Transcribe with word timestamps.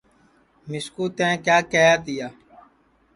مِسکُو 0.69 1.05
تئیں 1.17 1.37
کیا 1.45 1.57
کیہیا 1.71 1.95
تیا 2.03 2.27